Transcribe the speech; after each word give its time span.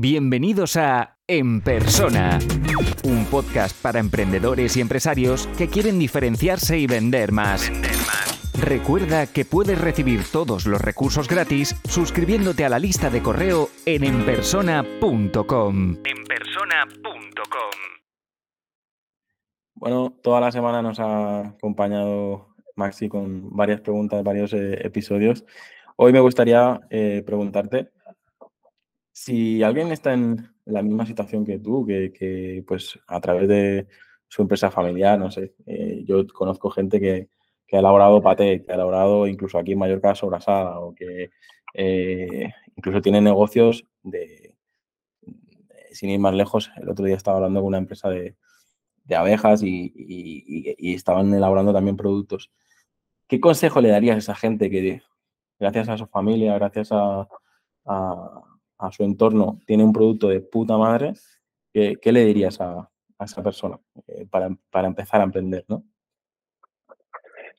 Bienvenidos 0.00 0.76
a 0.76 1.16
En 1.26 1.60
Persona, 1.60 2.38
un 3.02 3.24
podcast 3.24 3.76
para 3.82 3.98
emprendedores 3.98 4.76
y 4.76 4.80
empresarios 4.80 5.48
que 5.58 5.66
quieren 5.66 5.98
diferenciarse 5.98 6.78
y 6.78 6.86
vender 6.86 7.32
más. 7.32 7.68
Recuerda 8.56 9.26
que 9.26 9.44
puedes 9.44 9.80
recibir 9.80 10.20
todos 10.30 10.66
los 10.66 10.80
recursos 10.80 11.26
gratis 11.26 11.74
suscribiéndote 11.88 12.64
a 12.64 12.68
la 12.68 12.78
lista 12.78 13.10
de 13.10 13.20
correo 13.22 13.70
en 13.86 14.04
enpersona.com. 14.04 15.96
Enpersona.com. 16.04 17.72
Bueno, 19.74 20.16
toda 20.22 20.40
la 20.40 20.52
semana 20.52 20.80
nos 20.80 21.00
ha 21.00 21.40
acompañado 21.40 22.54
Maxi 22.76 23.08
con 23.08 23.50
varias 23.50 23.80
preguntas, 23.80 24.22
varios 24.22 24.52
eh, 24.52 24.78
episodios. 24.86 25.44
Hoy 25.96 26.12
me 26.12 26.20
gustaría 26.20 26.78
eh, 26.90 27.24
preguntarte 27.26 27.90
si 29.18 29.64
alguien 29.64 29.90
está 29.90 30.12
en 30.12 30.48
la 30.64 30.80
misma 30.80 31.04
situación 31.04 31.44
que 31.44 31.58
tú, 31.58 31.84
que, 31.84 32.62
pues 32.66 32.98
a 33.08 33.20
través 33.20 33.48
de 33.48 33.88
su 34.28 34.42
empresa 34.42 34.70
familiar, 34.70 35.18
no 35.18 35.30
sé, 35.30 35.54
eh, 35.66 36.04
yo 36.06 36.24
conozco 36.28 36.70
gente 36.70 37.00
que, 37.00 37.28
ha 37.72 37.78
elaborado 37.80 38.22
paté, 38.22 38.64
que 38.64 38.70
ha 38.70 38.76
elaborado 38.76 39.26
incluso 39.26 39.58
aquí 39.58 39.72
en 39.72 39.80
Mallorca 39.80 40.14
sobrasada 40.14 40.78
o 40.78 40.94
que 40.94 41.30
eh, 41.74 42.50
incluso 42.76 43.02
tiene 43.02 43.20
negocios 43.20 43.84
de, 44.04 44.54
sin 45.90 46.10
ir 46.10 46.20
más 46.20 46.34
lejos, 46.34 46.70
el 46.76 46.88
otro 46.88 47.04
día 47.04 47.16
estaba 47.16 47.38
hablando 47.38 47.60
con 47.60 47.68
una 47.68 47.78
empresa 47.78 48.08
de, 48.08 48.36
abejas 49.16 49.62
y, 49.64 50.92
estaban 50.94 51.34
elaborando 51.34 51.72
también 51.72 51.96
productos. 51.96 52.52
¿Qué 53.26 53.40
consejo 53.40 53.80
le 53.80 53.88
darías 53.88 54.16
a 54.16 54.18
esa 54.18 54.34
gente 54.36 54.70
que 54.70 55.02
gracias 55.58 55.88
a 55.88 55.98
su 55.98 56.06
familia, 56.06 56.54
gracias 56.54 56.92
a 56.92 57.28
a 57.88 58.42
su 58.90 59.02
entorno 59.02 59.58
tiene 59.66 59.84
un 59.84 59.92
producto 59.92 60.28
de 60.28 60.40
puta 60.40 60.76
madre, 60.76 61.14
¿qué, 61.72 61.98
le 62.04 62.24
dirías 62.24 62.60
a, 62.60 62.88
esa 63.20 63.42
persona 63.42 63.78
eh, 64.06 64.26
para, 64.30 64.86
empezar 64.86 65.20
a 65.20 65.24
emprender, 65.24 65.64
no? 65.68 65.84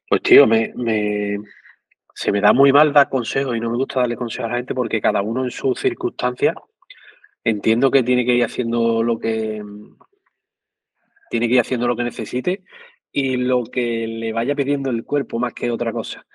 Pues 0.07 0.23
tío, 0.23 0.47
me, 0.47 0.73
se 2.15 2.31
me 2.31 2.41
da 2.41 2.51
muy 2.51 2.71
mal 2.71 2.91
dar 2.91 3.09
consejos 3.09 3.55
y 3.55 3.59
no 3.59 3.69
me 3.69 3.77
gusta 3.77 3.99
darle 3.99 4.15
consejos 4.15 4.45
a 4.45 4.51
la 4.51 4.57
gente 4.57 4.73
porque 4.73 5.01
cada 5.01 5.21
uno 5.21 5.43
en 5.43 5.51
sus 5.51 5.79
circunstancias 5.79 6.55
entiendo 7.43 7.91
que 7.91 8.03
tiene 8.03 8.25
que 8.25 8.33
ir 8.33 8.43
haciendo 8.43 9.03
lo 9.03 9.19
que 9.19 9.63
tiene 11.29 11.47
que 11.47 11.53
ir 11.53 11.59
haciendo 11.61 11.87
lo 11.87 11.95
que 11.95 12.03
necesite 12.03 12.63
y 13.11 13.37
lo 13.37 13.63
que 13.63 14.07
le 14.07 14.33
vaya 14.33 14.55
pidiendo 14.55 14.89
el 14.89 15.03
cuerpo 15.03 15.39
más 15.39 15.53
que 15.53 15.71
otra 15.71 15.91
cosa. 15.91 16.25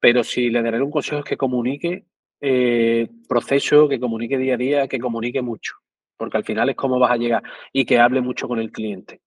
Pero 0.00 0.24
si 0.24 0.50
le 0.50 0.62
daré 0.62 0.82
un 0.82 0.90
consejo 0.90 1.18
es 1.18 1.24
que 1.24 1.36
comunique 1.36 2.06
eh, 2.40 3.08
proceso, 3.28 3.88
que 3.88 4.00
comunique 4.00 4.38
día 4.38 4.54
a 4.54 4.58
día, 4.58 4.88
que 4.88 4.98
comunique 4.98 5.42
mucho, 5.42 5.74
porque 6.16 6.36
al 6.36 6.44
final 6.44 6.68
es 6.68 6.76
cómo 6.76 6.98
vas 6.98 7.12
a 7.12 7.16
llegar 7.16 7.42
y 7.72 7.84
que 7.84 7.98
hable 7.98 8.20
mucho 8.20 8.48
con 8.48 8.58
el 8.58 8.70
cliente, 8.70 9.20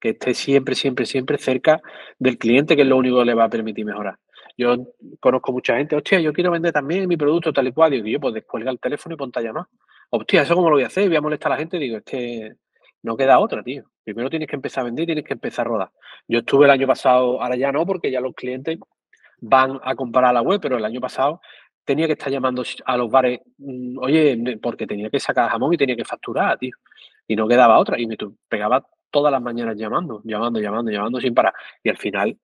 que 0.00 0.10
esté 0.10 0.34
siempre, 0.34 0.74
siempre, 0.74 1.06
siempre 1.06 1.38
cerca 1.38 1.80
del 2.18 2.38
cliente, 2.38 2.76
que 2.76 2.82
es 2.82 2.88
lo 2.88 2.96
único 2.96 3.18
que 3.18 3.24
le 3.24 3.34
va 3.34 3.44
a 3.44 3.48
permitir 3.48 3.84
mejorar. 3.84 4.18
Yo 4.56 4.76
conozco 5.18 5.52
mucha 5.52 5.76
gente, 5.76 5.96
hostia, 5.96 6.20
yo 6.20 6.32
quiero 6.32 6.50
vender 6.50 6.72
también 6.72 7.08
mi 7.08 7.16
producto 7.16 7.52
tal 7.52 7.66
y 7.66 7.72
cual, 7.72 7.90
digo, 7.90 8.06
yo 8.06 8.20
pues 8.20 8.34
descuelga 8.34 8.70
el 8.70 8.78
teléfono 8.78 9.14
y 9.14 9.18
ponte 9.18 9.40
a 9.40 9.42
llamar. 9.42 9.64
Hostia, 10.10 10.42
¿eso 10.42 10.54
cómo 10.54 10.70
lo 10.70 10.76
voy 10.76 10.84
a 10.84 10.86
hacer? 10.86 11.08
Voy 11.08 11.16
a 11.16 11.20
molestar 11.20 11.50
a 11.50 11.56
la 11.56 11.58
gente, 11.58 11.78
digo, 11.78 11.96
es 11.96 12.04
que 12.04 12.52
no 13.02 13.16
queda 13.16 13.38
otra, 13.40 13.62
tío. 13.62 13.84
Primero 14.04 14.30
tienes 14.30 14.48
que 14.48 14.56
empezar 14.56 14.82
a 14.82 14.84
vender, 14.84 15.06
tienes 15.06 15.24
que 15.24 15.32
empezar 15.32 15.66
a 15.66 15.70
rodar. 15.70 15.90
Yo 16.28 16.38
estuve 16.38 16.66
el 16.66 16.70
año 16.70 16.86
pasado, 16.86 17.42
ahora 17.42 17.56
ya 17.56 17.72
no, 17.72 17.84
porque 17.84 18.10
ya 18.10 18.20
los 18.20 18.34
clientes 18.34 18.78
van 19.40 19.80
a 19.82 19.94
comprar 19.94 20.32
la 20.32 20.42
web, 20.42 20.60
pero 20.60 20.76
el 20.78 20.84
año 20.84 21.00
pasado 21.00 21.40
tenía 21.84 22.06
que 22.06 22.14
estar 22.14 22.32
llamando 22.32 22.62
a 22.84 22.96
los 22.96 23.10
bares, 23.10 23.40
mm, 23.58 23.98
oye, 23.98 24.58
porque 24.62 24.86
tenía 24.86 25.10
que 25.10 25.20
sacar 25.20 25.50
jamón 25.50 25.74
y 25.74 25.76
tenía 25.76 25.96
que 25.96 26.04
facturar, 26.04 26.58
tío. 26.58 26.76
Y 27.26 27.36
no 27.36 27.48
quedaba 27.48 27.78
otra. 27.78 27.98
Y 28.00 28.06
me 28.06 28.16
pegaba 28.48 28.86
todas 29.10 29.32
las 29.32 29.42
mañanas 29.42 29.76
llamando, 29.76 30.20
llamando, 30.24 30.60
llamando, 30.60 30.90
llamando 30.90 31.20
sin 31.20 31.34
parar. 31.34 31.54
Y 31.82 31.88
al 31.90 31.96
final, 31.98 32.38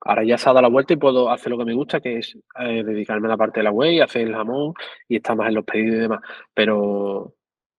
ahora 0.00 0.24
ya 0.24 0.38
se 0.38 0.48
ha 0.48 0.52
dado 0.52 0.62
la 0.62 0.68
vuelta 0.68 0.94
y 0.94 0.96
puedo 0.96 1.30
hacer 1.30 1.50
lo 1.50 1.58
que 1.58 1.64
me 1.64 1.74
gusta, 1.74 2.00
que 2.00 2.18
es 2.18 2.36
eh, 2.58 2.82
dedicarme 2.84 3.28
a 3.28 3.30
la 3.30 3.36
parte 3.36 3.60
de 3.60 3.64
la 3.64 3.70
web 3.70 3.92
y 3.92 4.00
hacer 4.00 4.22
el 4.22 4.34
jamón 4.34 4.74
y 5.08 5.16
estar 5.16 5.36
más 5.36 5.48
en 5.48 5.54
los 5.54 5.64
pedidos 5.64 5.96
y 5.96 6.00
demás. 6.00 6.20
Pero 6.54 7.34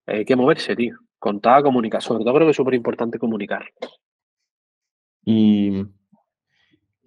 hay 0.06 0.26
que 0.26 0.36
moverse, 0.36 0.76
tío. 0.76 0.98
Contar, 1.20 1.64
comunicar. 1.64 2.02
Sobre 2.02 2.24
todo 2.24 2.34
creo 2.36 2.48
que 2.48 2.52
es 2.52 2.58
súper 2.58 2.76
importante 2.76 3.20
comunicar. 3.20 3.70
Y 5.26 5.84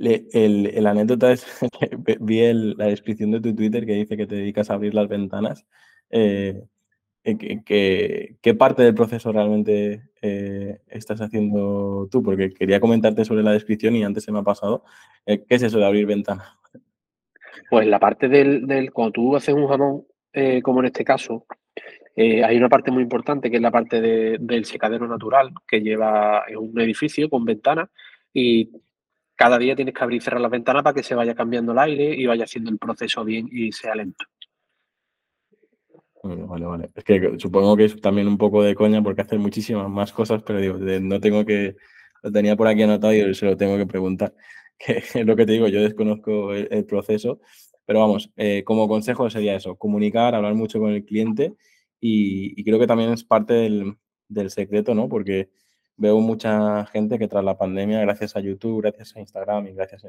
el, 0.00 0.86
anécdota 0.86 1.32
es 1.32 1.46
que 1.80 2.18
vi 2.20 2.52
la 2.52 2.86
descripción 2.86 3.30
de 3.30 3.40
tu 3.40 3.54
Twitter 3.54 3.86
que 3.86 3.94
dice 3.94 4.16
que 4.16 4.26
te 4.26 4.36
dedicas 4.36 4.70
a 4.70 4.74
abrir 4.74 4.94
las 4.94 5.08
ventanas. 5.08 5.66
Eh, 6.10 6.62
eh, 7.22 8.36
¿qué, 8.40 8.54
parte 8.54 8.82
del 8.82 8.94
proceso 8.94 9.30
realmente 9.30 10.10
eh, 10.22 10.78
estás 10.88 11.20
haciendo 11.20 12.08
tú? 12.10 12.22
Porque 12.22 12.50
quería 12.50 12.80
comentarte 12.80 13.24
sobre 13.24 13.42
la 13.42 13.52
descripción 13.52 13.94
y 13.94 14.04
antes 14.04 14.24
se 14.24 14.32
me 14.32 14.38
ha 14.38 14.42
pasado. 14.42 14.84
¿Qué 15.26 15.44
es 15.48 15.62
eso 15.62 15.78
de 15.78 15.86
abrir 15.86 16.06
ventanas? 16.06 16.48
Pues 17.68 17.86
la 17.86 17.98
parte 17.98 18.28
del, 18.28 18.66
del 18.66 18.92
cuando 18.92 19.12
tú 19.12 19.36
haces 19.36 19.54
un 19.54 19.68
jamón, 19.68 20.06
como 20.62 20.80
en 20.80 20.86
este 20.86 21.04
caso, 21.04 21.46
hay 22.16 22.56
una 22.56 22.68
parte 22.68 22.90
muy 22.90 23.02
importante 23.02 23.50
que 23.50 23.56
es 23.56 23.62
la 23.62 23.70
parte 23.70 24.00
del 24.00 24.64
secadero 24.64 25.06
natural 25.06 25.52
que 25.68 25.80
lleva 25.80 26.44
en 26.48 26.56
un 26.56 26.80
edificio 26.80 27.28
con 27.28 27.44
ventanas 27.44 27.88
y 28.32 28.70
cada 29.40 29.58
día 29.58 29.74
tienes 29.74 29.94
que 29.94 30.04
abrir 30.04 30.18
y 30.18 30.20
cerrar 30.20 30.42
las 30.42 30.50
ventanas 30.50 30.82
para 30.82 30.92
que 30.92 31.02
se 31.02 31.14
vaya 31.14 31.34
cambiando 31.34 31.72
el 31.72 31.78
aire 31.78 32.14
y 32.14 32.26
vaya 32.26 32.44
haciendo 32.44 32.70
el 32.70 32.76
proceso 32.76 33.24
bien 33.24 33.48
y 33.50 33.72
sea 33.72 33.94
lento. 33.94 34.26
Vale, 36.22 36.66
vale. 36.66 36.90
Es 36.94 37.02
que 37.04 37.36
supongo 37.38 37.74
que 37.74 37.86
es 37.86 37.98
también 38.02 38.28
un 38.28 38.36
poco 38.36 38.62
de 38.62 38.74
coña 38.74 39.02
porque 39.02 39.22
hace 39.22 39.38
muchísimas 39.38 39.88
más 39.88 40.12
cosas, 40.12 40.42
pero 40.42 40.60
digo, 40.60 40.76
no 40.76 41.20
tengo 41.20 41.46
que, 41.46 41.74
lo 42.22 42.30
tenía 42.30 42.54
por 42.54 42.68
aquí 42.68 42.82
anotado 42.82 43.14
y 43.14 43.34
se 43.34 43.46
lo 43.46 43.56
tengo 43.56 43.78
que 43.78 43.86
preguntar. 43.86 44.34
Que 44.78 44.98
es 44.98 45.26
lo 45.26 45.36
que 45.36 45.46
te 45.46 45.52
digo, 45.52 45.68
yo 45.68 45.82
desconozco 45.82 46.54
el, 46.54 46.84
proceso, 46.86 47.40
pero 47.84 48.00
vamos, 48.00 48.30
eh, 48.36 48.62
como 48.64 48.88
consejo 48.88 49.28
sería 49.28 49.54
eso, 49.54 49.76
comunicar, 49.76 50.34
hablar 50.34 50.54
mucho 50.54 50.80
con 50.80 50.92
el 50.92 51.04
cliente 51.04 51.54
y, 52.00 52.62
creo 52.64 52.78
que 52.78 52.86
también 52.86 53.12
es 53.12 53.24
parte 53.24 53.54
del 54.28 54.50
secreto, 54.50 54.94
¿no? 54.94 55.08
Porque 55.08 55.50
veo 56.00 56.18
mucha 56.18 56.86
gente 56.86 57.18
que 57.18 57.28
tras 57.28 57.44
la 57.44 57.58
pandemia, 57.58 58.00
gracias 58.00 58.34
a 58.34 58.40
YouTube, 58.40 58.80
gracias 58.80 59.14
a 59.14 59.20
Instagram 59.20 59.66
y 59.66 59.72
gracias 59.72 60.06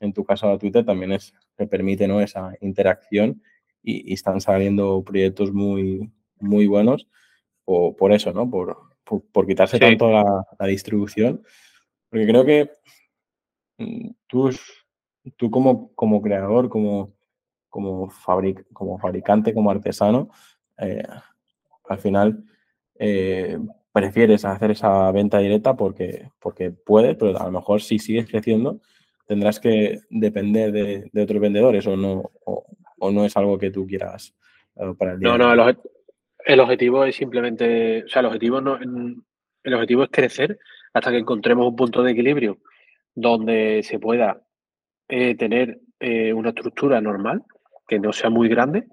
en, 0.00 0.12
tu 0.12 0.24
caso 0.24 0.50
a 0.50 0.58
Twitter, 0.58 0.84
también 0.84 1.12
es, 1.12 1.32
que 1.56 1.64
permite 1.64 2.08
¿no? 2.08 2.20
esa 2.20 2.54
interacción 2.60 3.40
y, 3.84 4.12
están 4.12 4.40
saliendo 4.40 5.00
proyectos 5.04 5.52
muy, 5.52 6.10
muy 6.40 6.66
buenos 6.66 7.06
o, 7.64 7.94
por 7.94 8.12
eso, 8.12 8.32
¿no? 8.32 8.50
Por, 8.50 8.76
por, 9.04 9.46
quitarse 9.46 9.78
tanto 9.78 10.10
la, 10.10 10.66
distribución. 10.66 11.44
Porque 12.10 12.26
creo 12.26 12.44
que 12.44 12.70
mm, 13.78 14.10
tú, 14.26 14.50
tú 15.36 15.50
como, 15.52 15.94
como 15.94 16.20
creador, 16.20 16.68
como, 16.68 17.14
como, 17.68 18.12
como 18.72 18.98
fabricante, 18.98 19.54
como 19.54 19.70
artesano, 19.70 20.30
eh, 20.78 21.06
al 21.88 21.98
final 22.00 22.44
eh, 22.98 23.56
prefieres 23.92 24.44
hacer 24.44 24.70
esa 24.70 25.10
venta 25.12 25.38
directa 25.38 25.74
porque, 25.74 26.30
porque 26.38 26.70
puedes, 26.70 27.16
pero 27.16 27.38
a 27.38 27.44
lo 27.44 27.52
mejor 27.52 27.82
si 27.82 27.98
sigues 27.98 28.28
creciendo 28.28 28.80
tendrás 29.26 29.60
que 29.60 30.00
depender 30.10 30.72
de, 30.72 31.22
otros 31.22 31.40
vendedores 31.40 31.86
o 31.86 31.96
no, 31.96 32.30
o, 32.44 33.10
no 33.10 33.24
es 33.24 33.36
algo 33.36 33.58
que 33.58 33.70
tú 33.70 33.86
quieras 33.86 34.34
eh, 34.76 34.92
para 34.98 35.12
el 35.12 35.20
día. 35.20 35.36
No, 35.36 35.38
no, 35.38 35.68
el, 35.68 35.78
el, 36.44 36.60
objetivo 36.60 37.04
es 37.04 37.16
simplemente, 37.16 38.04
o 38.04 38.08
sea, 38.08 38.20
el 38.20 38.26
objetivo, 38.26 38.60
no, 38.60 38.78
el 38.78 39.74
objetivo 39.74 40.04
es 40.04 40.10
crecer 40.10 40.58
hasta 40.92 41.10
que 41.10 41.18
encontremos 41.18 41.66
un 41.66 41.76
punto 41.76 42.02
de 42.02 42.12
equilibrio 42.12 42.58
donde 43.14 43.82
se 43.82 43.98
pueda 43.98 44.42
eh, 45.08 45.34
tener 45.34 45.80
eh, 46.00 46.32
una 46.32 46.50
estructura 46.50 47.00
normal, 47.00 47.42
que 47.86 47.98
no 47.98 48.12
sea 48.12 48.30
muy 48.30 48.48
grande, 48.48 48.86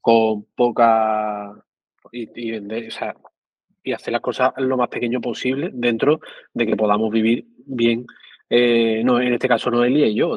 con 0.00 0.44
poca 0.54 1.52
y, 2.10 2.50
vender, 2.50 2.88
o 2.88 2.90
sea, 2.90 3.16
y 3.82 3.92
hacer 3.92 4.12
las 4.12 4.20
cosas 4.20 4.52
lo 4.58 4.76
más 4.76 4.88
pequeño 4.88 5.20
posible 5.20 5.70
dentro 5.72 6.20
de 6.52 6.66
que 6.66 6.76
podamos 6.76 7.10
vivir 7.10 7.46
bien. 7.66 8.06
Eh, 8.48 9.02
no, 9.04 9.20
en 9.20 9.32
este 9.32 9.48
caso 9.48 9.70
Noelia 9.70 10.06
y 10.06 10.14
yo, 10.14 10.36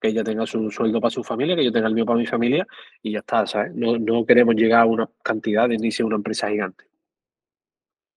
que 0.00 0.08
ella 0.08 0.24
tenga 0.24 0.46
su 0.46 0.70
sueldo 0.70 1.00
para 1.00 1.10
su 1.10 1.24
familia, 1.24 1.56
que 1.56 1.64
yo 1.64 1.72
tenga 1.72 1.88
el 1.88 1.94
mío 1.94 2.06
para 2.06 2.18
mi 2.18 2.26
familia 2.26 2.66
y 3.02 3.12
ya 3.12 3.20
está, 3.20 3.46
¿sabes? 3.46 3.74
No, 3.74 4.24
queremos 4.24 4.54
llegar 4.54 4.82
a 4.82 4.86
unas 4.86 5.08
cantidades 5.22 5.80
ni 5.80 5.90
ser 5.90 6.06
una 6.06 6.16
empresa 6.16 6.48
gigante. 6.48 6.84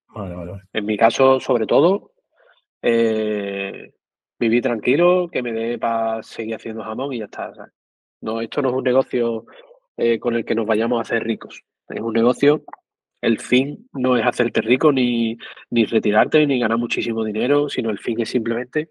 Vale, 0.10 0.36
vale, 0.36 0.62
En 0.74 0.86
mi 0.86 0.98
caso, 0.98 1.40
sobre 1.40 1.66
todo, 1.68 2.14
eh, 2.82 3.94
vivir 4.40 4.64
tranquilo, 4.64 5.30
que 5.32 5.44
me 5.44 5.52
dé 5.52 5.78
para 5.78 6.24
seguir 6.24 6.56
haciendo 6.56 6.84
jamón 6.84 7.14
y 7.14 7.20
ya 7.20 7.26
está, 7.26 7.54
¿sabes? 7.54 7.74
No, 8.22 8.42
esto 8.42 8.62
no 8.62 8.70
es 8.70 8.76
un 8.76 8.84
negocio 8.84 9.46
eh, 9.96 10.20
con 10.20 10.36
el 10.36 10.44
que 10.44 10.56
nos 10.56 10.66
vayamos 10.66 11.00
a 11.00 11.02
hacer 11.02 11.24
ricos. 11.24 11.64
Es 11.88 12.02
un 12.02 12.14
negocio 12.14 12.64
el 13.22 13.40
fin 13.40 13.90
no 13.94 14.18
es 14.18 14.26
hacerte 14.26 14.62
rico 14.62 14.92
ni, 14.92 15.38
ni 15.70 15.86
retirarte 15.86 16.46
ni 16.48 16.60
ganar 16.60 16.78
muchísimo 16.78 17.24
dinero, 17.24 17.70
sino 17.70 17.90
el 17.90 18.00
fin 18.00 18.22
es 18.22 18.30
simplemente 18.30 18.90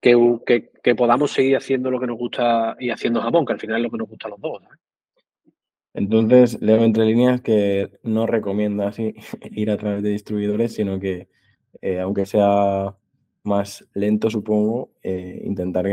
que, 0.00 0.70
que, 0.82 0.94
podamos 0.94 1.30
seguir 1.30 1.56
haciendo 1.56 1.90
lo 1.90 1.98
que 1.98 2.06
nos 2.06 2.18
gusta 2.18 2.76
y 2.78 2.90
haciendo 2.90 3.22
jamón, 3.22 3.46
que 3.46 3.54
al 3.54 3.60
final 3.60 3.78
es 3.78 3.84
lo 3.84 3.90
que 3.90 3.96
nos 3.96 4.08
gusta 4.08 4.28
a 4.28 4.30
los 4.30 4.40
dos. 4.40 4.62
Entonces, 5.94 6.60
leo 6.60 6.84
entre 6.84 7.06
líneas 7.06 7.40
que 7.40 7.90
no 8.02 8.26
recomiendas 8.26 8.98
ir 9.50 9.70
a 9.70 9.76
través 9.78 10.02
de 10.02 10.10
distribuidores, 10.10 10.74
sino 10.74 11.00
que, 11.00 11.28
eh, 11.80 12.00
aunque 12.00 12.26
sea 12.26 12.94
más 13.44 13.88
lento, 13.94 14.28
supongo, 14.28 14.92
eh, 15.02 15.40
intentar 15.44 15.86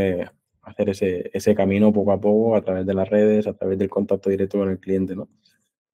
hacer 0.64 0.90
ese, 0.90 1.30
ese 1.34 1.56
camino 1.56 1.94
poco 1.94 2.12
a 2.12 2.20
poco 2.20 2.56
a 2.56 2.62
través 2.62 2.86
de 2.86 2.94
las 2.94 3.10
redes, 3.10 3.48
a 3.48 3.54
través 3.54 3.78
del 3.78 3.90
contacto 3.90 4.30
directo 4.30 4.58
con 4.58 4.70
el 4.70 4.80
cliente, 4.80 5.16
¿no? 5.16 5.30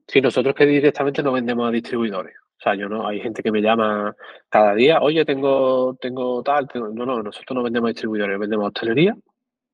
Sí, 0.07 0.21
nosotros 0.21 0.56
que 0.56 0.65
directamente 0.65 1.21
no 1.21 1.33
vendemos 1.33 1.68
a 1.68 1.71
distribuidores. 1.71 2.36
O 2.38 2.62
sea, 2.63 2.75
yo 2.75 2.89
no, 2.89 3.07
hay 3.07 3.19
gente 3.19 3.44
que 3.44 3.51
me 3.51 3.62
llama 3.62 4.15
cada 4.50 4.74
día, 4.74 5.00
oye, 5.01 5.25
tengo, 5.25 5.95
tengo 6.01 6.42
tal, 6.42 6.68
no, 6.74 7.06
no, 7.06 7.21
nosotros 7.21 7.56
no 7.56 7.63
vendemos 7.63 7.89
a 7.89 7.92
distribuidores, 7.92 8.39
vendemos 8.39 8.65
a 8.65 8.68
hostelería 8.69 9.15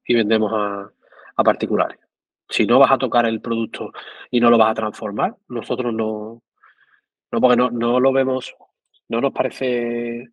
y 0.06 0.16
vendemos 0.16 0.52
a, 0.54 0.92
a 1.36 1.44
particulares. 1.44 2.00
Si 2.50 2.66
no 2.66 2.80
vas 2.80 2.92
a 2.92 2.98
tocar 2.98 3.26
el 3.26 3.42
producto 3.42 3.92
y 4.32 4.40
no 4.42 4.50
lo 4.50 4.58
vas 4.58 4.72
a 4.72 4.76
transformar, 4.76 5.36
nosotros 5.48 5.94
no, 5.94 6.42
no 7.32 7.42
porque 7.42 7.56
no, 7.56 7.70
no 7.72 8.00
lo 8.00 8.12
vemos, 8.12 8.54
no 9.08 9.22
nos 9.22 9.32
parece, 9.32 10.30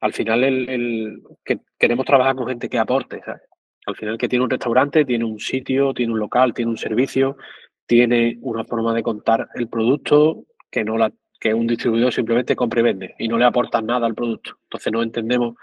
al 0.00 0.12
final 0.12 0.44
el, 0.44 0.68
el 0.68 1.22
que 1.44 1.60
queremos 1.78 2.04
trabajar 2.04 2.34
con 2.34 2.48
gente 2.48 2.68
que 2.68 2.78
aporte, 2.78 3.22
¿sabes? 3.24 3.42
Al 3.86 3.96
final 3.96 4.18
que 4.18 4.28
tiene 4.28 4.44
un 4.44 4.50
restaurante, 4.50 5.04
tiene 5.04 5.24
un 5.24 5.38
sitio, 5.38 5.92
tiene 5.92 6.12
un 6.12 6.18
local, 6.18 6.54
tiene 6.54 6.70
un 6.70 6.78
servicio, 6.78 7.36
tiene 7.86 8.38
una 8.40 8.64
forma 8.64 8.94
de 8.94 9.02
contar 9.02 9.48
el 9.54 9.68
producto 9.68 10.44
que 10.70 10.84
no 10.84 10.96
la 10.96 11.12
que 11.44 11.52
un 11.52 11.66
distribuidor 11.66 12.10
simplemente 12.10 12.56
compre 12.56 12.80
y 12.80 12.84
vende 12.84 13.14
y 13.18 13.28
no 13.28 13.36
le 13.36 13.44
aporta 13.44 13.82
nada 13.82 14.06
al 14.06 14.14
producto. 14.14 14.56
Entonces 14.62 14.92
no 14.92 15.02
entendemos 15.02 15.56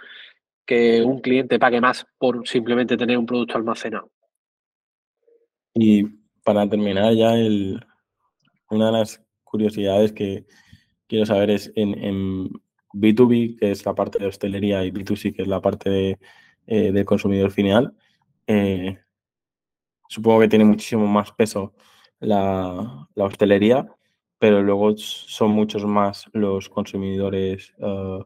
que 0.63 1.01
un 1.01 1.21
cliente 1.21 1.57
pague 1.57 1.81
más 1.81 2.05
por 2.19 2.47
simplemente 2.47 2.95
tener 2.95 3.17
un 3.17 3.25
producto 3.25 3.57
almacenado. 3.57 4.11
Y 5.73 6.03
para 6.43 6.69
terminar 6.69 7.13
ya, 7.13 7.33
el, 7.35 7.83
una 8.69 8.87
de 8.87 8.91
las 8.91 9.23
curiosidades 9.43 10.13
que 10.13 10.45
quiero 11.07 11.25
saber 11.25 11.49
es 11.49 11.71
en, 11.75 12.49
B2B, 12.93 13.57
que 13.57 13.71
es 13.71 13.85
la 13.85 13.95
parte 13.95 14.19
de 14.19 14.27
hostelería, 14.27 14.83
y 14.83 14.91
B2C, 14.91 15.33
que 15.33 15.41
es 15.41 15.47
la 15.47 15.61
parte 15.61 16.19
eh, 16.67 16.91
del 16.91 17.05
consumidor 17.05 17.49
final, 17.49 17.95
eh, 18.47 18.99
supongo 20.09 20.41
que 20.41 20.49
tiene 20.49 20.65
muchísimo 20.65 21.07
más 21.07 21.31
peso 21.31 21.73
la, 22.21 23.07
hostelería, 23.15 23.87
pero 24.39 24.61
luego 24.63 24.95
son 24.97 25.51
muchos 25.51 25.85
más 25.85 26.25
los 26.33 26.69
consumidores 26.69 27.73
uh, 27.79 28.23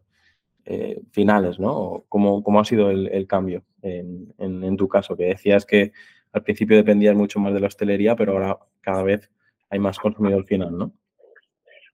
eh, 0.65 1.01
finales, 1.12 1.59
¿no? 1.59 2.06
¿Cómo, 2.07 2.44
¿Cómo, 2.44 2.59
ha 2.59 2.65
sido 2.65 2.92
el, 2.92 3.27
cambio 3.27 3.63
en, 3.81 4.33
en, 4.38 4.77
tu 4.77 4.88
caso? 4.88 5.18
Que 5.18 5.25
decías 5.25 5.65
que 5.65 5.92
al 6.31 6.44
principio 6.44 6.77
dependías 6.77 7.15
mucho 7.15 7.39
más 7.39 7.53
de 7.53 7.59
la 7.59 7.68
hostelería, 7.68 8.15
pero 8.15 8.33
ahora 8.33 8.59
cada 8.81 9.03
vez 9.03 9.30
hay 9.69 9.80
más 9.80 9.97
consumidor 10.00 10.45
final, 10.45 10.77
¿no? 10.77 10.94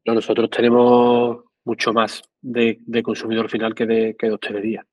No, 0.06 0.15
nosotros 0.15 0.50
tenemos 0.50 1.44
mucho 1.63 1.94
más 1.94 2.24
de, 2.42 2.80
consumidor 3.03 3.50
final 3.50 3.75
que 3.75 3.86
de, 3.86 4.15
que 4.18 4.27
de 4.27 4.33
hostelería. 4.33 4.86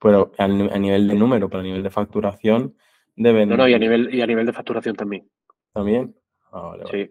Pero 0.00 0.32
a, 0.36 0.48
nivel 0.48 1.06
de 1.06 1.14
número, 1.14 1.48
pero 1.48 1.60
a 1.60 1.64
nivel 1.64 1.82
de 1.82 1.90
facturación, 1.90 2.74
deben. 3.14 3.48
No, 3.48 3.56
no, 3.56 3.68
y 3.68 3.74
a 3.74 3.78
nivel, 3.78 4.12
y 4.12 4.20
a 4.20 4.26
nivel 4.26 4.46
de 4.46 4.52
facturación 4.52 4.96
también. 4.96 5.28
¿También? 5.72 6.14
Ah, 6.52 6.74
sí. 6.90 7.08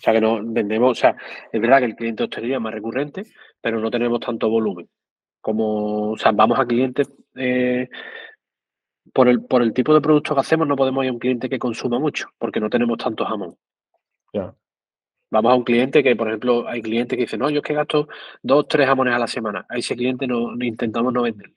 O 0.00 0.02
sea 0.02 0.14
que 0.14 0.20
no 0.20 0.40
vendemos, 0.42 0.92
o 0.92 0.94
sea, 0.94 1.16
es 1.52 1.60
verdad 1.60 1.80
que 1.80 1.84
el 1.84 1.96
cliente 1.96 2.22
de 2.22 2.24
hostelería 2.24 2.56
es 2.56 2.62
más 2.62 2.72
recurrente, 2.72 3.24
pero 3.60 3.80
no 3.80 3.90
tenemos 3.90 4.20
tanto 4.20 4.48
volumen. 4.48 4.88
Como, 5.40 6.12
o 6.12 6.16
sea, 6.16 6.32
vamos 6.32 6.58
a 6.58 6.66
clientes 6.66 7.12
eh, 7.36 7.88
por, 9.12 9.28
el, 9.28 9.44
por 9.44 9.62
el 9.62 9.72
tipo 9.74 9.92
de 9.92 10.00
producto 10.00 10.34
que 10.34 10.40
hacemos, 10.40 10.66
no 10.66 10.76
podemos 10.76 11.04
ir 11.04 11.10
a 11.10 11.12
un 11.12 11.18
cliente 11.18 11.48
que 11.48 11.58
consuma 11.58 11.98
mucho, 11.98 12.28
porque 12.38 12.60
no 12.60 12.70
tenemos 12.70 12.96
tanto 12.98 13.24
jamón. 13.24 13.56
Vamos 15.32 15.52
a 15.52 15.54
un 15.54 15.64
cliente 15.64 16.02
que, 16.02 16.16
por 16.16 16.28
ejemplo, 16.28 16.66
hay 16.66 16.82
clientes 16.82 17.16
que 17.16 17.22
dicen, 17.22 17.38
no, 17.38 17.50
yo 17.50 17.58
es 17.58 17.64
que 17.64 17.74
gasto 17.74 18.08
dos, 18.42 18.66
tres 18.66 18.86
jamones 18.86 19.14
a 19.14 19.18
la 19.18 19.28
semana. 19.28 19.64
A 19.68 19.76
ese 19.76 19.94
cliente 19.94 20.26
no, 20.26 20.52
intentamos 20.60 21.12
no 21.12 21.22
venderle. 21.22 21.54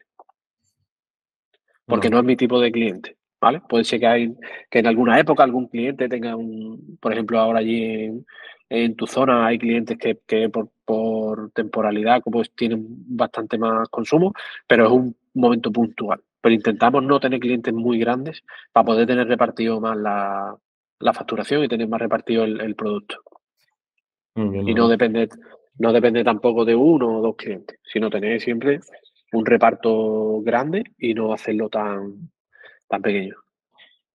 Porque 1.85 2.09
no. 2.09 2.19
es 2.19 2.23
mi 2.23 2.35
tipo 2.35 2.59
de 2.59 2.71
cliente. 2.71 3.17
¿Vale? 3.43 3.61
Puede 3.67 3.83
ser 3.83 3.99
que, 3.99 4.07
hay, 4.07 4.35
que 4.69 4.79
en 4.79 4.87
alguna 4.87 5.19
época 5.19 5.43
algún 5.43 5.67
cliente 5.67 6.07
tenga 6.07 6.35
un, 6.35 6.97
por 7.01 7.11
ejemplo, 7.11 7.39
ahora 7.39 7.59
allí 7.59 8.09
en, 8.69 8.95
tu 8.95 9.05
zona 9.05 9.45
hay 9.45 9.57
clientes 9.59 9.97
que, 9.97 10.19
que 10.25 10.49
por, 10.49 10.69
por, 10.85 11.51
temporalidad 11.51 12.21
pues 12.23 12.51
tienen 12.55 12.85
bastante 12.87 13.57
más 13.57 13.89
consumo, 13.89 14.33
pero 14.65 14.85
es 14.85 14.91
un 14.91 15.15
momento 15.33 15.71
puntual. 15.71 16.21
Pero 16.39 16.55
intentamos 16.55 17.03
no 17.03 17.19
tener 17.19 17.39
clientes 17.41 17.73
muy 17.73 17.99
grandes 17.99 18.43
para 18.71 18.85
poder 18.85 19.07
tener 19.07 19.27
repartido 19.27 19.81
más 19.81 19.97
la, 19.97 20.55
la 20.99 21.13
facturación 21.13 21.63
y 21.65 21.67
tener 21.67 21.89
más 21.89 21.99
repartido 21.99 22.45
el 22.45 22.75
producto 22.75 23.17
y 24.35 24.73
no 24.73 24.87
depende, 24.87 25.29
no 25.77 25.93
depende 25.93 26.23
tampoco 26.23 26.65
de 26.65 26.75
uno 26.75 27.19
o 27.19 27.21
dos 27.21 27.35
clientes, 27.35 27.79
sino 27.83 28.09
tener 28.09 28.41
siempre 28.41 28.79
un 29.31 29.45
reparto 29.45 30.41
grande 30.41 30.83
y 30.97 31.13
no 31.13 31.33
hacerlo 31.33 31.69
tan, 31.69 32.31
tan 32.93 33.01
pequeño. 33.01 33.35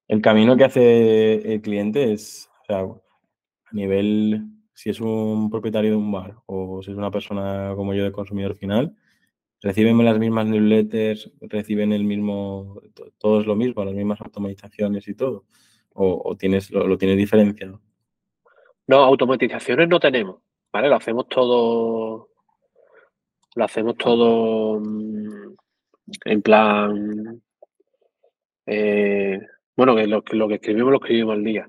El 0.06 0.22
camino 0.22 0.56
que 0.56 0.64
hace 0.64 1.54
el 1.54 1.60
cliente 1.60 2.12
es, 2.12 2.48
o 2.62 2.64
sea, 2.64 2.78
a 2.80 3.72
nivel, 3.72 4.44
si 4.72 4.90
es 4.90 5.00
un 5.00 5.50
propietario 5.50 5.90
de 5.90 5.96
un 5.96 6.12
bar 6.12 6.36
o 6.46 6.80
si 6.82 6.92
es 6.92 6.96
una 6.96 7.10
persona 7.10 7.72
como 7.74 7.92
yo 7.92 8.04
de 8.04 8.12
consumidor 8.12 8.54
final, 8.54 8.94
reciben 9.60 10.02
las 10.04 10.18
mismas 10.18 10.46
newsletters, 10.46 11.32
reciben 11.40 11.92
el 11.92 12.04
mismo, 12.04 12.80
todo 13.18 13.40
es 13.40 13.46
lo 13.46 13.56
mismo, 13.56 13.84
las 13.84 13.94
mismas 13.94 14.20
automatizaciones 14.20 15.08
y 15.08 15.14
todo, 15.14 15.44
o, 15.92 16.36
tienes, 16.36 16.70
lo, 16.70 16.86
lo 16.86 16.96
tienes 16.96 17.16
diferenciado. 17.16 17.80
No, 18.86 18.98
automatizaciones 18.98 19.88
no 19.88 19.98
tenemos, 19.98 20.40
¿vale? 20.72 20.88
Lo 20.88 20.96
hacemos 20.96 21.28
todo. 21.28 22.28
Lo 23.56 23.64
hacemos 23.64 23.96
todo 23.96 24.78
mm, 24.80 25.56
en 26.24 26.42
plan. 26.42 27.42
Eh, 28.68 29.40
bueno, 29.76 29.96
que 29.96 30.06
lo, 30.06 30.22
que 30.22 30.54
escribimos 30.54 30.90
lo 30.90 30.98
escribimos 30.98 31.34
al 31.34 31.44
día. 31.44 31.68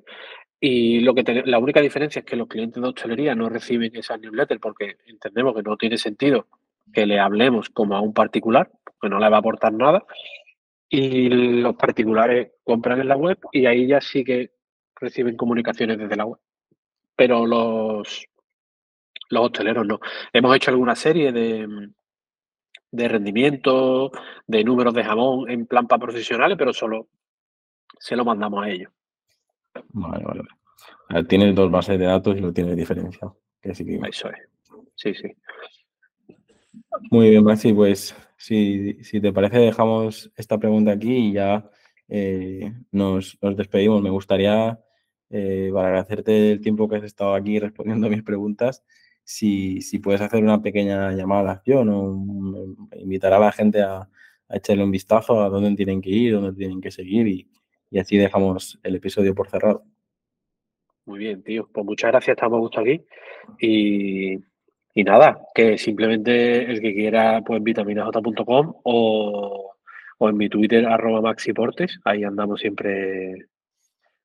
Y 0.59 0.99
lo 1.01 1.15
que 1.15 1.23
la 1.45 1.59
única 1.59 1.81
diferencia 1.81 2.19
es 2.19 2.25
que 2.25 2.35
los 2.35 2.47
clientes 2.47 2.81
de 2.81 2.89
hostelería 2.89 3.33
no 3.35 3.49
reciben 3.49 3.95
esa 3.95 4.17
newsletter 4.17 4.59
porque 4.59 4.97
entendemos 5.05 5.55
que 5.55 5.63
no 5.63 5.77
tiene 5.77 5.97
sentido 5.97 6.47
que 6.91 7.05
le 7.05 7.19
hablemos 7.19 7.69
como 7.69 7.95
a 7.95 8.01
un 8.01 8.13
particular, 8.13 8.69
porque 8.83 9.09
no 9.09 9.19
le 9.19 9.29
va 9.29 9.37
a 9.37 9.39
aportar 9.39 9.73
nada. 9.73 10.05
Y 10.89 11.29
los 11.29 11.75
particulares 11.75 12.51
compran 12.63 12.99
en 12.99 13.07
la 13.07 13.15
web 13.15 13.37
y 13.51 13.65
ahí 13.67 13.87
ya 13.87 14.01
sí 14.01 14.23
que 14.23 14.51
reciben 14.95 15.37
comunicaciones 15.37 15.97
desde 15.97 16.15
la 16.15 16.25
web 16.25 16.39
pero 17.19 17.45
los, 17.45 18.25
los 19.29 19.45
hosteleros 19.45 19.85
no. 19.85 19.99
Hemos 20.31 20.55
hecho 20.55 20.71
alguna 20.71 20.95
serie 20.95 21.33
de, 21.33 21.67
de 22.91 23.07
rendimiento, 23.07 24.11
de 24.47 24.63
números 24.63 24.93
de 24.93 25.03
jamón 25.03 25.49
en 25.49 25.65
plan 25.65 25.87
para 25.87 26.01
profesionales, 26.01 26.57
pero 26.57 26.73
solo 26.73 27.07
se 27.99 28.15
lo 28.15 28.25
mandamos 28.25 28.65
a 28.65 28.69
ellos. 28.69 28.91
Vale, 29.89 30.23
vale. 30.23 31.25
tienes 31.27 31.53
dos 31.55 31.69
bases 31.69 31.99
de 31.99 32.05
datos 32.05 32.35
y 32.35 32.39
lo 32.39 32.53
tienes 32.53 32.75
diferenciado. 32.75 33.37
Eso 33.61 33.83
es. 33.83 34.49
Sí, 34.95 35.13
sí. 35.13 35.35
Muy 37.11 37.29
bien, 37.29 37.43
Maxi, 37.43 37.73
pues 37.73 38.15
si, 38.37 38.97
te 39.21 39.33
parece 39.33 39.59
dejamos 39.59 40.31
esta 40.35 40.57
pregunta 40.57 40.91
aquí 40.91 41.29
y 41.29 41.33
ya 41.33 41.69
eh, 42.07 42.73
nos, 42.91 43.37
nos, 43.41 43.55
despedimos. 43.55 44.01
Me 44.01 44.09
gustaría 44.09 44.79
eh, 45.29 45.69
para 45.73 45.89
agradecerte 45.89 46.53
el 46.53 46.61
tiempo 46.61 46.87
que 46.87 46.97
has 46.97 47.03
estado 47.03 47.33
aquí 47.33 47.59
respondiendo 47.59 48.07
a 48.07 48.09
mis 48.09 48.23
preguntas. 48.23 48.83
Si, 49.31 49.81
si 49.81 49.99
puedes 49.99 50.21
hacer 50.21 50.43
una 50.43 50.59
pequeña 50.59 51.11
llamada 51.11 51.43
de 51.43 51.51
acción 51.51 51.87
o 51.89 52.75
invitar 52.97 53.31
a 53.31 53.37
la 53.37 53.51
gente 53.51 53.79
a, 53.79 54.09
echarle 54.51 54.83
un 54.83 54.89
vistazo 54.89 55.43
a 55.43 55.49
dónde 55.49 55.75
tienen 55.75 56.01
que 56.01 56.09
ir, 56.09 56.33
dónde 56.33 56.53
tienen 56.53 56.81
que 56.81 56.89
seguir 56.89 57.27
y, 57.27 57.47
y 57.91 57.99
así 57.99 58.17
dejamos 58.17 58.79
el 58.81 58.95
episodio 58.95 59.35
por 59.35 59.47
cerrado. 59.47 59.83
Muy 61.05 61.19
bien, 61.19 61.43
tío. 61.43 61.69
Pues 61.71 61.85
muchas 61.85 62.09
gracias, 62.09 62.37
estamos 62.37 62.59
gusto 62.59 62.81
aquí. 62.81 63.05
Y, 63.59 64.39
y, 64.95 65.03
nada, 65.03 65.39
que 65.53 65.77
simplemente 65.77 66.63
el 66.63 66.81
que 66.81 66.95
quiera, 66.95 67.43
pues 67.45 67.61
vitaminaj.com 67.61 68.73
o, 68.83 69.75
o 70.17 70.29
en 70.29 70.37
mi 70.37 70.49
Twitter, 70.49 70.87
arroba 70.87 71.21
maxiportes, 71.21 71.99
ahí 72.03 72.23
andamos 72.23 72.61
siempre 72.61 73.45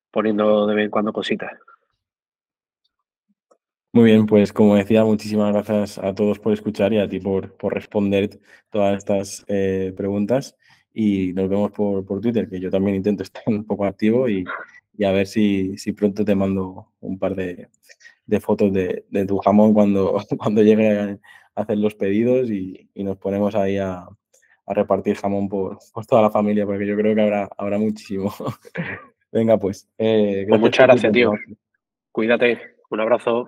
poniendo 0.09 0.65
de 0.65 0.73
vez 0.73 0.85
en 0.85 0.91
cuando 0.91 1.13
cositas. 1.13 1.51
Muy 3.95 4.11
bien, 4.11 4.25
pues 4.25 4.51
como 4.51 4.75
decía, 4.75 5.05
muchísimas 5.05 5.53
gracias 5.53 5.97
a 5.99 6.13
todos 6.13 6.37
por 6.37 6.51
escuchar 6.51 6.91
y 6.91 6.99
a 6.99 7.07
ti 7.07 7.21
por, 7.21 7.55
por 7.55 7.73
responder 7.73 8.41
todas 8.69 8.97
estas 8.97 9.45
eh, 9.47 9.93
preguntas. 9.95 10.57
Y 10.93 11.31
nos 11.31 11.47
vemos 11.47 11.71
por, 11.71 12.05
por, 12.05 12.19
Twitter, 12.19 12.49
que 12.49 12.59
yo 12.59 12.69
también 12.69 12.97
intento 12.97 13.23
estar 13.23 13.43
un 13.47 13.63
poco 13.63 13.85
activo 13.85 14.27
y, 14.27 14.43
y 14.97 15.05
a 15.05 15.13
ver 15.13 15.27
si, 15.27 15.77
si, 15.77 15.93
pronto 15.93 16.25
te 16.25 16.35
mando 16.35 16.91
un 16.99 17.17
par 17.17 17.35
de, 17.35 17.69
de 18.25 18.39
fotos 18.41 18.73
de, 18.73 19.05
de, 19.09 19.25
tu 19.25 19.37
jamón 19.37 19.73
cuando, 19.73 20.21
cuando 20.37 20.61
llegue 20.61 20.89
a 20.89 21.17
hacer 21.55 21.77
los 21.77 21.95
pedidos 21.95 22.51
y, 22.51 22.89
y 22.93 23.01
nos 23.01 23.15
ponemos 23.15 23.55
ahí 23.55 23.77
a, 23.77 24.05
a 24.65 24.73
repartir 24.73 25.15
jamón 25.15 25.47
por, 25.47 25.79
por, 25.93 26.05
toda 26.05 26.21
la 26.21 26.31
familia, 26.31 26.65
porque 26.65 26.85
yo 26.85 26.97
creo 26.97 27.15
que 27.15 27.21
habrá, 27.21 27.47
habrá 27.57 27.77
muchísimo. 27.77 28.33
Venga, 29.31 29.57
pues. 29.57 29.87
Eh, 29.97 30.45
pues 30.49 30.59
muchas 30.59 30.85
gracias, 30.85 31.13
tío. 31.13 31.31
Cuídate. 32.11 32.59
Un 32.89 32.99
abrazo. 32.99 33.47